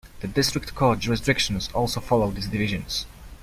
The 0.21 0.27
district 0.27 0.73
court 0.73 0.97
jurisdictions 0.97 1.69
also 1.73 1.99
follow 2.01 2.31
these 2.31 2.47
divisions. 2.47 3.05